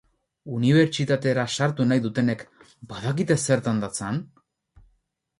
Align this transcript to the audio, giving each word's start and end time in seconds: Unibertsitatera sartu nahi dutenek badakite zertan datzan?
Unibertsitatera 0.59 1.43
sartu 1.57 1.85
nahi 1.91 2.01
dutenek 2.05 2.41
badakite 2.93 3.37
zertan 3.49 3.83
datzan? 3.85 4.19